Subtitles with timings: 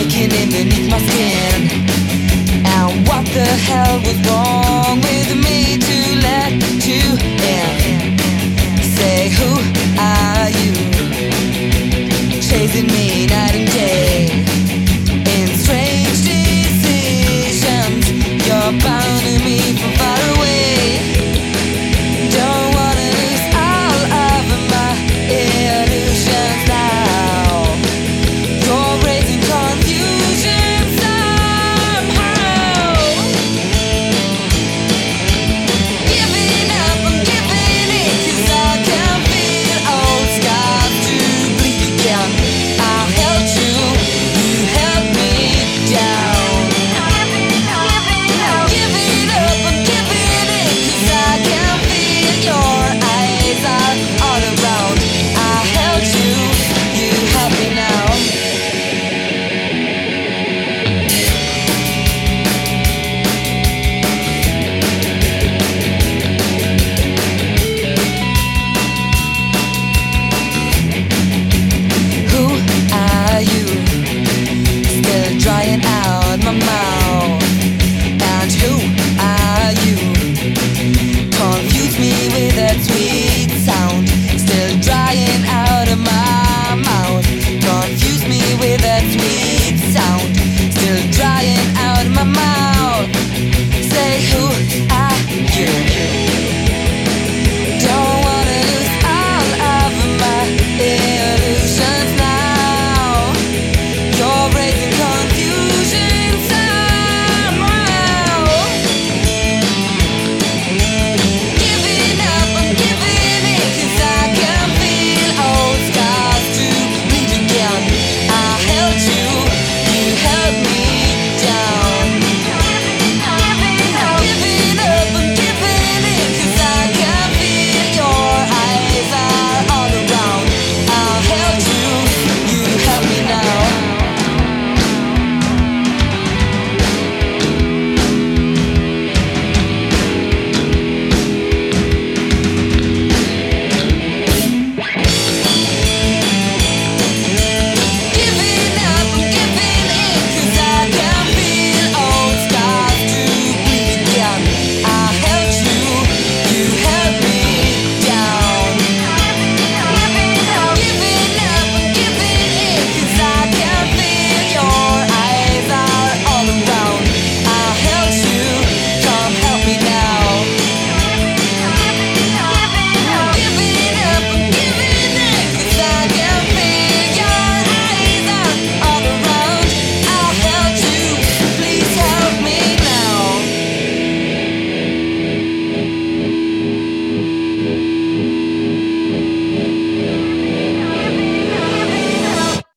[0.00, 1.68] breaking in beneath my skin.
[2.64, 5.79] And what the hell was wrong with me?